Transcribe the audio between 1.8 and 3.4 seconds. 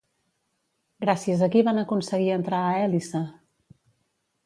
aconseguir entrar a Hèlice?